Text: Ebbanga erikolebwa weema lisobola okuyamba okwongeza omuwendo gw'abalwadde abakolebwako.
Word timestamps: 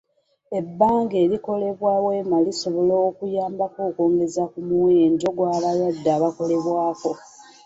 Ebbanga 0.59 1.15
erikolebwa 1.25 1.91
weema 2.05 2.37
lisobola 2.45 2.93
okuyamba 3.09 3.63
okwongeza 3.87 4.41
omuwendo 4.57 5.27
gw'abalwadde 5.37 6.09
abakolebwako. 6.17 7.11